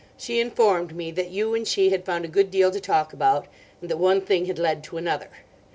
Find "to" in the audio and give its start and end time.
2.71-2.79, 4.85-4.97